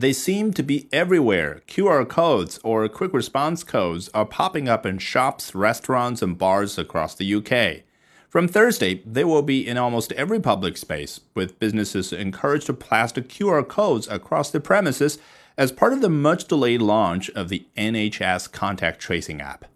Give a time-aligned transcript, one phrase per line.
[0.00, 1.60] They seem to be everywhere.
[1.68, 7.14] QR codes or quick response codes are popping up in shops, restaurants, and bars across
[7.14, 7.82] the UK.
[8.30, 13.20] From Thursday, they will be in almost every public space, with businesses encouraged to plaster
[13.20, 15.18] QR codes across their premises
[15.58, 19.66] as part of the much delayed launch of the NHS contact tracing app.